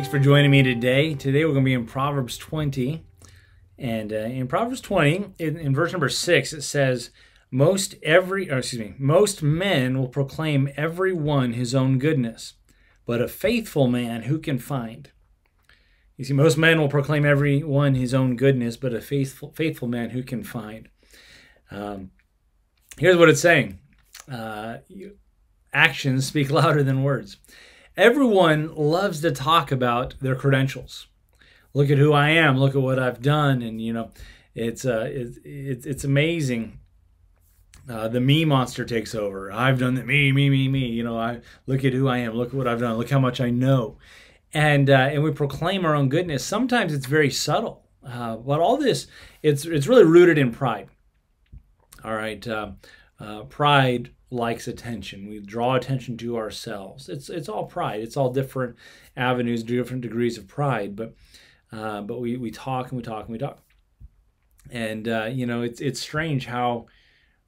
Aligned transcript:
Thanks 0.00 0.10
for 0.10 0.18
joining 0.18 0.50
me 0.50 0.62
today. 0.62 1.12
Today 1.12 1.44
we're 1.44 1.52
going 1.52 1.62
to 1.62 1.68
be 1.68 1.74
in 1.74 1.84
Proverbs 1.84 2.38
20. 2.38 3.04
And 3.76 4.14
uh, 4.14 4.16
in 4.16 4.48
Proverbs 4.48 4.80
20, 4.80 5.34
in, 5.38 5.58
in, 5.58 5.74
verse 5.74 5.92
number 5.92 6.08
6, 6.08 6.54
it 6.54 6.62
says, 6.62 7.10
Most 7.50 7.96
every, 8.02 8.48
excuse 8.48 8.80
me, 8.80 8.94
most 8.98 9.42
men 9.42 9.98
will 9.98 10.08
proclaim 10.08 10.70
every 10.74 11.12
one 11.12 11.52
his 11.52 11.74
own 11.74 11.98
goodness, 11.98 12.54
but 13.04 13.20
a 13.20 13.28
faithful 13.28 13.88
man 13.88 14.22
who 14.22 14.38
can 14.38 14.58
find? 14.58 15.10
You 16.16 16.24
see, 16.24 16.32
most 16.32 16.56
men 16.56 16.80
will 16.80 16.88
proclaim 16.88 17.26
every 17.26 17.62
one 17.62 17.94
his 17.94 18.14
own 18.14 18.36
goodness, 18.36 18.78
but 18.78 18.94
a 18.94 19.02
faithful, 19.02 19.52
faithful 19.54 19.86
man 19.86 20.08
who 20.08 20.22
can 20.22 20.42
find? 20.42 20.88
Um, 21.70 22.10
here's 22.96 23.18
what 23.18 23.28
it's 23.28 23.42
saying 23.42 23.78
uh, 24.32 24.78
actions 25.74 26.26
speak 26.26 26.48
louder 26.50 26.82
than 26.82 27.02
words. 27.02 27.36
Everyone 27.96 28.74
loves 28.74 29.20
to 29.20 29.32
talk 29.32 29.72
about 29.72 30.14
their 30.20 30.36
credentials. 30.36 31.08
Look 31.74 31.90
at 31.90 31.98
who 31.98 32.12
I 32.12 32.30
am. 32.30 32.58
Look 32.58 32.74
at 32.74 32.82
what 32.82 32.98
I've 32.98 33.20
done, 33.20 33.62
and 33.62 33.80
you 33.80 33.92
know, 33.92 34.10
it's 34.54 34.84
uh, 34.84 35.08
it's 35.12 35.86
it's, 35.86 36.04
amazing. 36.04 36.78
Uh, 37.88 38.08
the 38.08 38.20
me 38.20 38.44
monster 38.44 38.84
takes 38.84 39.14
over. 39.14 39.50
I've 39.52 39.78
done 39.78 39.94
the 39.94 40.04
me, 40.04 40.32
me, 40.32 40.50
me, 40.50 40.68
me. 40.68 40.86
You 40.86 41.02
know, 41.02 41.18
I 41.18 41.40
look 41.66 41.84
at 41.84 41.92
who 41.92 42.08
I 42.08 42.18
am. 42.18 42.34
Look 42.34 42.48
at 42.48 42.54
what 42.54 42.66
I've 42.66 42.80
done. 42.80 42.96
Look 42.96 43.10
how 43.10 43.20
much 43.20 43.40
I 43.40 43.50
know, 43.50 43.98
and 44.52 44.88
uh, 44.88 45.10
and 45.12 45.22
we 45.22 45.32
proclaim 45.32 45.84
our 45.84 45.94
own 45.94 46.08
goodness. 46.08 46.44
Sometimes 46.44 46.92
it's 46.92 47.06
very 47.06 47.30
subtle, 47.30 47.84
uh, 48.04 48.36
but 48.36 48.60
all 48.60 48.76
this 48.76 49.06
it's 49.42 49.64
it's 49.64 49.86
really 49.86 50.04
rooted 50.04 50.38
in 50.38 50.52
pride. 50.52 50.88
All 52.04 52.14
right, 52.14 52.46
uh, 52.46 52.72
uh, 53.18 53.42
pride 53.44 54.10
likes 54.30 54.68
attention. 54.68 55.28
We 55.28 55.40
draw 55.40 55.74
attention 55.74 56.16
to 56.18 56.36
ourselves. 56.36 57.08
It's 57.08 57.28
it's 57.28 57.48
all 57.48 57.66
pride. 57.66 58.00
It's 58.00 58.16
all 58.16 58.32
different 58.32 58.76
avenues, 59.16 59.62
different 59.62 60.02
degrees 60.02 60.38
of 60.38 60.46
pride. 60.46 60.96
But 60.96 61.14
uh, 61.72 62.02
but 62.02 62.20
we 62.20 62.36
we 62.36 62.50
talk 62.50 62.90
and 62.90 62.96
we 62.96 63.02
talk 63.02 63.24
and 63.24 63.32
we 63.32 63.38
talk. 63.38 63.58
And 64.70 65.08
uh, 65.08 65.28
you 65.32 65.46
know, 65.46 65.62
it's 65.62 65.80
it's 65.80 66.00
strange 66.00 66.46
how 66.46 66.86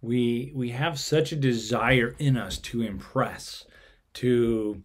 we 0.00 0.52
we 0.54 0.70
have 0.70 0.98
such 0.98 1.32
a 1.32 1.36
desire 1.36 2.14
in 2.18 2.36
us 2.36 2.58
to 2.58 2.82
impress, 2.82 3.64
to 4.14 4.82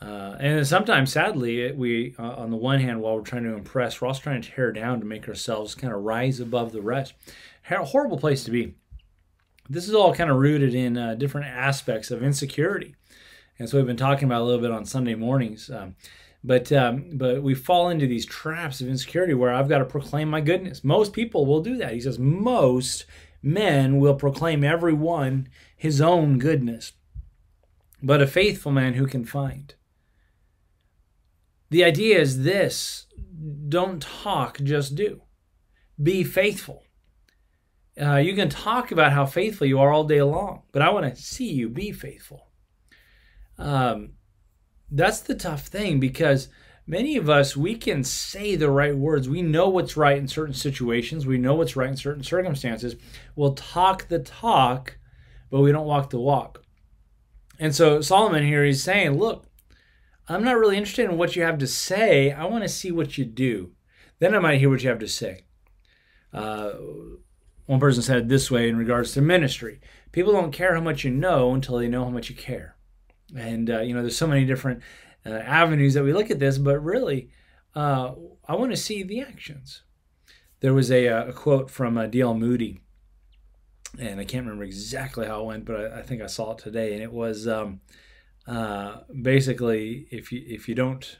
uh, 0.00 0.36
and 0.38 0.64
sometimes, 0.64 1.12
sadly, 1.12 1.72
we 1.72 2.14
uh, 2.18 2.22
on 2.22 2.50
the 2.50 2.56
one 2.56 2.78
hand, 2.80 3.00
while 3.00 3.16
we're 3.16 3.22
trying 3.22 3.42
to 3.42 3.54
impress, 3.54 4.00
we're 4.00 4.06
also 4.06 4.22
trying 4.22 4.40
to 4.40 4.50
tear 4.50 4.72
down 4.72 5.00
to 5.00 5.06
make 5.06 5.28
ourselves 5.28 5.74
kind 5.74 5.92
of 5.92 6.02
rise 6.02 6.38
above 6.38 6.72
the 6.72 6.82
rest. 6.82 7.14
Horrible 7.64 8.18
place 8.18 8.44
to 8.44 8.50
be 8.50 8.76
this 9.68 9.88
is 9.88 9.94
all 9.94 10.14
kind 10.14 10.30
of 10.30 10.36
rooted 10.36 10.74
in 10.74 10.96
uh, 10.96 11.14
different 11.14 11.46
aspects 11.46 12.10
of 12.10 12.22
insecurity. 12.22 12.94
And 13.58 13.68
so 13.68 13.76
we've 13.76 13.86
been 13.86 13.96
talking 13.96 14.24
about 14.24 14.42
a 14.42 14.44
little 14.44 14.60
bit 14.60 14.70
on 14.70 14.84
Sunday 14.84 15.14
mornings. 15.14 15.70
Um, 15.70 15.96
but 16.44 16.70
um, 16.72 17.10
but 17.14 17.42
we 17.42 17.54
fall 17.54 17.88
into 17.88 18.06
these 18.06 18.24
traps 18.24 18.80
of 18.80 18.88
insecurity 18.88 19.34
where 19.34 19.52
I've 19.52 19.68
got 19.68 19.78
to 19.78 19.84
proclaim 19.84 20.28
my 20.28 20.40
goodness. 20.40 20.84
Most 20.84 21.12
people 21.12 21.46
will 21.46 21.60
do 21.60 21.76
that. 21.78 21.92
He 21.92 22.00
says 22.00 22.18
most 22.18 23.06
men 23.42 23.98
will 23.98 24.14
proclaim 24.14 24.62
every 24.62 24.92
one 24.92 25.48
his 25.76 26.00
own 26.00 26.38
goodness, 26.38 26.92
but 28.02 28.22
a 28.22 28.26
faithful 28.26 28.72
man 28.72 28.94
who 28.94 29.06
can 29.06 29.24
find. 29.24 29.74
The 31.70 31.84
idea 31.84 32.20
is 32.20 32.44
this: 32.44 33.06
don't 33.68 34.00
talk, 34.00 34.58
just 34.62 34.94
do. 34.94 35.22
Be 36.00 36.22
faithful. 36.22 36.84
Uh, 38.00 38.16
you 38.16 38.34
can 38.34 38.48
talk 38.48 38.92
about 38.92 39.12
how 39.12 39.26
faithful 39.26 39.66
you 39.66 39.80
are 39.80 39.92
all 39.92 40.04
day 40.04 40.22
long, 40.22 40.62
but 40.72 40.82
I 40.82 40.90
want 40.90 41.12
to 41.12 41.20
see 41.20 41.50
you 41.50 41.68
be 41.68 41.90
faithful. 41.90 42.48
Um, 43.58 44.12
that's 44.90 45.20
the 45.20 45.34
tough 45.34 45.66
thing 45.66 45.98
because 45.98 46.48
many 46.86 47.16
of 47.16 47.28
us, 47.28 47.56
we 47.56 47.74
can 47.74 48.04
say 48.04 48.54
the 48.54 48.70
right 48.70 48.96
words. 48.96 49.28
We 49.28 49.42
know 49.42 49.68
what's 49.68 49.96
right 49.96 50.16
in 50.16 50.28
certain 50.28 50.54
situations, 50.54 51.26
we 51.26 51.38
know 51.38 51.54
what's 51.54 51.76
right 51.76 51.90
in 51.90 51.96
certain 51.96 52.22
circumstances. 52.22 52.94
We'll 53.34 53.54
talk 53.54 54.08
the 54.08 54.20
talk, 54.20 54.98
but 55.50 55.60
we 55.60 55.72
don't 55.72 55.86
walk 55.86 56.10
the 56.10 56.20
walk. 56.20 56.62
And 57.58 57.74
so 57.74 58.00
Solomon 58.00 58.44
here, 58.44 58.64
he's 58.64 58.82
saying, 58.82 59.18
look, 59.18 59.46
I'm 60.28 60.44
not 60.44 60.58
really 60.58 60.76
interested 60.76 61.10
in 61.10 61.18
what 61.18 61.34
you 61.34 61.42
have 61.42 61.58
to 61.58 61.66
say. 61.66 62.30
I 62.30 62.44
want 62.44 62.62
to 62.62 62.68
see 62.68 62.92
what 62.92 63.18
you 63.18 63.24
do. 63.24 63.72
Then 64.20 64.34
I 64.34 64.38
might 64.38 64.60
hear 64.60 64.70
what 64.70 64.82
you 64.82 64.90
have 64.90 64.98
to 65.00 65.08
say. 65.08 65.40
Uh, 66.32 66.72
one 67.68 67.78
person 67.78 68.02
said 68.02 68.18
it 68.18 68.28
this 68.28 68.50
way 68.50 68.68
in 68.68 68.76
regards 68.76 69.12
to 69.12 69.22
ministry 69.22 69.80
people 70.12 70.32
don't 70.32 70.52
care 70.52 70.74
how 70.74 70.80
much 70.80 71.04
you 71.04 71.10
know 71.10 71.54
until 71.54 71.78
they 71.78 71.88
know 71.88 72.04
how 72.04 72.10
much 72.10 72.30
you 72.30 72.36
care. 72.36 72.76
And, 73.36 73.70
uh, 73.70 73.80
you 73.80 73.94
know, 73.94 74.00
there's 74.00 74.16
so 74.16 74.26
many 74.26 74.44
different 74.44 74.82
uh, 75.26 75.30
avenues 75.30 75.94
that 75.94 76.04
we 76.04 76.12
look 76.12 76.30
at 76.30 76.38
this, 76.38 76.58
but 76.58 76.82
really, 76.82 77.30
uh, 77.74 78.14
I 78.46 78.54
want 78.54 78.70
to 78.70 78.76
see 78.76 79.02
the 79.02 79.20
actions. 79.20 79.82
There 80.60 80.74
was 80.74 80.90
a, 80.90 81.08
uh, 81.08 81.26
a 81.26 81.32
quote 81.32 81.70
from 81.70 81.98
uh, 81.98 82.06
D.L. 82.06 82.34
Moody, 82.34 82.80
and 83.98 84.18
I 84.18 84.24
can't 84.24 84.44
remember 84.44 84.64
exactly 84.64 85.26
how 85.26 85.42
it 85.42 85.46
went, 85.46 85.64
but 85.64 85.76
I, 85.76 85.98
I 85.98 86.02
think 86.02 86.22
I 86.22 86.26
saw 86.26 86.52
it 86.52 86.58
today, 86.58 86.94
and 86.94 87.02
it 87.02 87.12
was 87.12 87.46
um, 87.46 87.80
uh, 88.46 89.02
basically 89.22 90.08
if 90.10 90.32
you 90.32 90.42
if 90.46 90.68
you 90.68 90.74
don't 90.74 91.18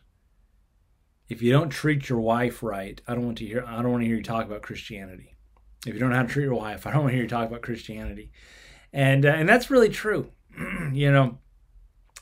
if 1.29 1.41
you 1.41 1.53
don't 1.53 1.71
treat 1.71 2.09
your 2.09 2.21
wife 2.21 2.63
right, 2.63 3.01
I 3.07 3.15
don't 3.15 3.27
want 3.27 3.39
to 3.39 3.47
hear 3.47 3.65
I 3.65 3.81
don't 3.83 3.93
want 3.93 4.03
to 4.03 4.07
hear 4.07 4.17
you 4.17 4.23
talk 4.23 4.47
about 4.47 4.63
Christianity. 4.63 5.38
If 5.87 5.95
you 5.95 6.01
don't 6.01 6.11
know 6.11 6.17
how 6.17 6.23
to 6.23 6.29
treat 6.29 6.45
your 6.45 6.55
wife, 6.55 6.87
I 6.87 6.93
don't 6.93 7.03
want 7.03 7.13
to 7.13 7.15
hear 7.15 7.23
you 7.23 7.29
talk 7.29 7.49
about 7.49 7.63
Christianity. 7.63 8.31
And 8.93 9.27
uh, 9.27 9.31
and 9.31 9.49
that's 9.49 9.71
really 9.71 9.91
true. 9.91 10.31
you 10.93 11.13
know, 11.13 11.39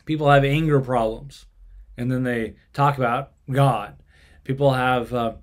people 0.05 0.29
have 0.31 0.45
anger 0.45 0.81
problems, 0.81 1.47
and 1.97 2.11
then 2.11 2.25
they 2.25 2.57
talk 2.73 2.99
about 2.99 3.33
God. 3.51 3.97
People 4.45 4.73
have, 4.73 5.13
uh, 5.13 5.35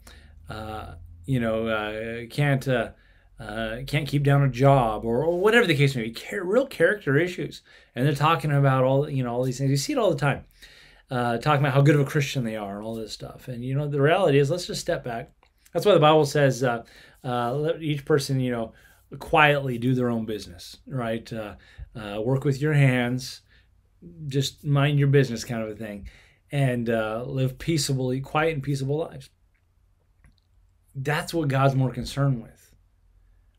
uh, 0.50 0.96
you 1.26 1.40
know, 1.40 1.68
uh, 1.68 2.26
can't 2.30 2.68
uh, 2.68 2.92
uh, 3.40 3.78
can't 3.88 4.08
keep 4.08 4.24
down 4.24 4.44
a 4.44 4.50
job 4.50 5.06
or, 5.06 5.24
or 5.24 5.40
whatever 5.40 5.66
the 5.66 5.76
case 5.76 5.96
may 5.96 6.10
be. 6.10 6.40
real 6.40 6.68
character 6.68 7.18
issues, 7.18 7.62
and 7.96 8.06
they're 8.06 8.16
talking 8.16 8.52
about 8.52 8.84
all 8.84 9.10
you 9.10 9.24
know 9.24 9.34
all 9.34 9.44
these 9.44 9.58
things. 9.58 9.70
You 9.70 9.78
see 9.78 9.94
it 9.94 10.00
all 10.00 10.14
the 10.14 10.18
time. 10.18 10.44
talking 11.10 11.62
about 11.62 11.74
how 11.74 11.82
good 11.82 11.96
of 11.96 12.02
a 12.02 12.06
Christian 12.06 12.44
they 12.44 12.58
are 12.58 12.78
and 12.78 12.86
all 12.86 12.96
this 12.96 13.14
stuff. 13.14 13.48
And 13.48 13.64
you 13.64 13.76
know, 13.76 13.88
the 13.88 14.02
reality 14.02 14.40
is, 14.40 14.52
let's 14.52 14.68
just 14.68 14.82
step 14.82 15.04
back. 15.06 15.32
That's 15.74 15.86
why 15.86 15.94
the 15.94 16.00
Bible 16.00 16.26
says 16.26 16.64
uh, 16.64 16.84
let 17.24 17.82
each 17.82 18.06
person, 18.06 18.40
you 18.40 18.52
know, 18.52 18.74
quietly 19.20 19.78
do 19.78 19.94
their 19.94 20.10
own 20.10 20.26
business, 20.26 20.78
right? 20.88 21.32
Uh, 21.32 21.56
uh, 21.96 22.22
work 22.22 22.44
with 22.44 22.62
your 22.62 22.74
hands, 22.74 23.42
just 24.28 24.64
mind 24.64 25.00
your 25.00 25.08
business, 25.08 25.44
kind 25.44 25.64
of 25.64 25.70
a 25.70 25.76
thing, 25.76 26.10
and 26.52 26.90
uh, 26.90 27.24
live 27.26 27.58
peaceably, 27.58 28.20
quiet 28.20 28.54
and 28.54 28.64
peaceable 28.64 28.98
lives. 28.98 29.30
That's 30.96 31.34
what 31.34 31.48
God's 31.48 31.76
more 31.76 31.92
concerned 31.92 32.42
with. 32.42 32.74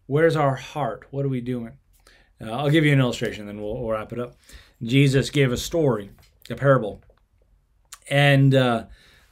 Where's 0.07 0.37
our 0.37 0.55
heart? 0.55 1.07
What 1.11 1.25
are 1.25 1.31
we 1.31 1.41
doing? 1.41 1.73
Uh, 2.41 2.51
I'll 2.51 2.71
give 2.71 2.85
you 2.85 2.93
an 2.93 3.01
illustration, 3.01 3.47
then 3.47 3.61
we'll, 3.61 3.79
we'll, 3.79 3.91
wrap 3.91 4.13
it 4.13 4.19
up. 4.19 4.37
Jesus 4.83 5.31
gave 5.31 5.51
a 5.51 5.57
story, 5.57 6.11
a 6.51 6.55
parable, 6.55 7.03
and 8.11 8.55
uh, 8.55 8.85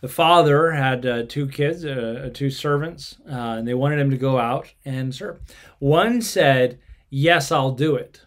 the 0.03 0.09
father 0.09 0.73
had 0.73 1.07
uh, 1.07 1.23
two 1.29 1.47
kids, 1.47 1.85
uh, 1.85 2.29
two 2.35 2.51
servants, 2.51 3.17
uh, 3.31 3.55
and 3.59 3.69
they 3.69 3.73
wanted 3.73 4.01
him 4.01 4.11
to 4.11 4.17
go 4.19 4.37
out 4.37 4.75
and 4.85 5.15
serve. 5.15 5.41
One 5.79 6.21
said, 6.21 6.81
Yes, 7.09 7.53
I'll 7.53 7.71
do 7.71 7.95
it. 7.95 8.21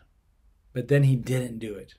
But 0.72 0.88
then 0.88 1.03
he 1.03 1.18
didn't 1.18 1.59
do 1.59 1.75
it. 1.75 1.96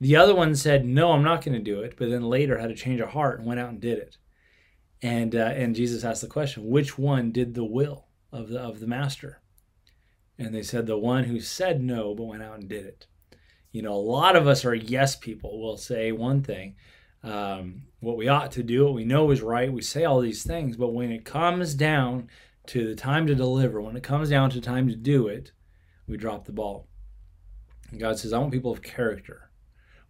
The 0.00 0.14
other 0.14 0.34
one 0.34 0.54
said, 0.54 0.86
No, 0.86 1.10
I'm 1.10 1.24
not 1.24 1.44
going 1.44 1.58
to 1.58 1.62
do 1.62 1.80
it. 1.80 1.96
But 1.98 2.08
then 2.08 2.22
later 2.22 2.58
had 2.58 2.70
a 2.70 2.74
change 2.74 3.00
of 3.00 3.10
heart 3.10 3.40
and 3.40 3.48
went 3.48 3.58
out 3.58 3.70
and 3.70 3.80
did 3.80 3.98
it. 3.98 4.16
And, 5.02 5.34
uh, 5.34 5.52
and 5.56 5.74
Jesus 5.74 6.04
asked 6.04 6.22
the 6.22 6.28
question, 6.28 6.70
Which 6.70 6.96
one 6.96 7.32
did 7.32 7.54
the 7.54 7.64
will 7.64 8.06
of 8.30 8.48
the, 8.48 8.60
of 8.60 8.78
the 8.78 8.86
master? 8.86 9.42
And 10.38 10.54
they 10.54 10.62
said, 10.62 10.86
The 10.86 10.98
one 10.98 11.24
who 11.24 11.40
said 11.40 11.82
no, 11.82 12.14
but 12.14 12.24
went 12.24 12.44
out 12.44 12.60
and 12.60 12.68
did 12.68 12.86
it. 12.86 13.08
You 13.72 13.82
know, 13.82 13.94
a 13.94 13.96
lot 13.96 14.36
of 14.36 14.46
us 14.46 14.64
are 14.64 14.74
yes 14.74 15.16
people. 15.16 15.60
We'll 15.60 15.78
say 15.78 16.12
one 16.12 16.44
thing 16.44 16.76
um, 17.26 17.82
what 17.98 18.16
we 18.16 18.28
ought 18.28 18.52
to 18.52 18.62
do, 18.62 18.84
what 18.84 18.94
we 18.94 19.04
know 19.04 19.30
is 19.32 19.42
right. 19.42 19.72
We 19.72 19.82
say 19.82 20.04
all 20.04 20.20
these 20.20 20.44
things, 20.44 20.76
but 20.76 20.94
when 20.94 21.10
it 21.10 21.24
comes 21.24 21.74
down 21.74 22.28
to 22.66 22.86
the 22.86 22.94
time 22.94 23.26
to 23.26 23.34
deliver, 23.34 23.80
when 23.80 23.96
it 23.96 24.02
comes 24.02 24.30
down 24.30 24.50
to 24.50 24.60
time 24.60 24.88
to 24.88 24.94
do 24.94 25.26
it, 25.26 25.50
we 26.06 26.16
drop 26.16 26.44
the 26.44 26.52
ball. 26.52 26.86
And 27.90 27.98
God 27.98 28.18
says, 28.18 28.32
I 28.32 28.38
want 28.38 28.52
people 28.52 28.70
of 28.70 28.82
character. 28.82 29.50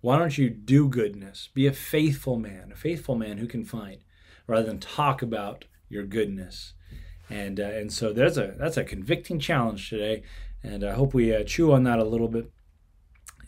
Why 0.02 0.18
don't 0.18 0.36
you 0.36 0.50
do 0.50 0.88
goodness? 0.88 1.48
Be 1.54 1.66
a 1.66 1.72
faithful 1.72 2.38
man, 2.38 2.70
a 2.70 2.76
faithful 2.76 3.14
man 3.14 3.38
who 3.38 3.46
can 3.46 3.64
find, 3.64 4.04
rather 4.46 4.66
than 4.66 4.78
talk 4.78 5.22
about 5.22 5.64
your 5.88 6.04
goodness. 6.04 6.74
And 7.28 7.58
uh, 7.58 7.64
and 7.64 7.92
so 7.92 8.12
there's 8.12 8.38
a 8.38 8.54
that's 8.58 8.76
a 8.76 8.84
convicting 8.84 9.40
challenge 9.40 9.88
today, 9.90 10.22
and 10.62 10.84
I 10.84 10.92
hope 10.92 11.12
we 11.12 11.34
uh, 11.34 11.42
chew 11.42 11.72
on 11.72 11.82
that 11.84 11.98
a 11.98 12.04
little 12.04 12.28
bit. 12.28 12.52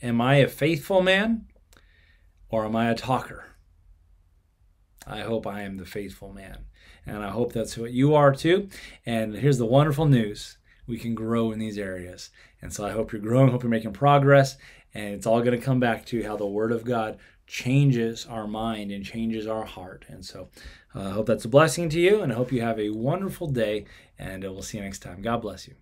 Am 0.03 0.21
I 0.21 0.37
a 0.37 0.49
faithful 0.49 1.01
man, 1.01 1.47
or 2.49 2.65
am 2.65 2.75
I 2.75 2.91
a 2.91 2.95
talker? 2.97 3.45
I 5.09 5.21
hope 5.21 5.47
I 5.47 5.63
am 5.63 5.77
the 5.77 5.87
faithful 5.87 6.33
man. 6.33 6.67
And 7.07 7.25
I 7.25 7.31
hope 7.31 7.53
that's 7.53 7.79
what 7.79 7.93
you 7.93 8.15
are 8.15 8.35
too. 8.35 8.69
And 9.07 9.35
here's 9.35 9.59
the 9.59 9.65
wonderful 9.65 10.07
news 10.07 10.59
we 10.87 10.99
can 10.99 11.15
grow 11.15 11.53
in 11.53 11.59
these 11.59 11.79
areas. 11.79 12.31
And 12.61 12.73
so 12.73 12.85
I 12.85 12.91
hope 12.91 13.13
you're 13.13 13.21
growing, 13.21 13.51
hope 13.51 13.63
you're 13.63 13.71
making 13.71 13.93
progress, 13.93 14.57
and 14.95 15.15
it's 15.15 15.27
all 15.27 15.41
going 15.41 15.59
to 15.59 15.65
come 15.65 15.81
back 15.81 16.05
to 16.07 16.23
how 16.25 16.37
the 16.37 16.47
Word 16.47 16.73
of 16.73 16.85
God 16.85 17.19
changes 17.47 18.27
our 18.27 18.47
mind 18.47 18.91
and 18.91 19.05
changes 19.05 19.47
our 19.47 19.65
heart. 19.65 20.05
And 20.09 20.25
so 20.25 20.49
uh, 20.95 21.03
I 21.03 21.11
hope 21.11 21.27
that's 21.27 21.45
a 21.45 21.49
blessing 21.49 21.89
to 21.91 22.01
you, 22.01 22.23
and 22.23 22.33
I 22.33 22.37
hope 22.37 22.53
you 22.53 22.63
have 22.63 22.79
a 22.79 22.91
wonderful 22.91 23.49
day, 23.49 23.87
and 24.19 24.45
uh, 24.45 24.53
we'll 24.53 24.63
see 24.63 24.79
you 24.79 24.85
next 24.85 25.01
time. 25.01 25.23
God 25.23 25.43
bless 25.43 25.69
you. 25.69 25.75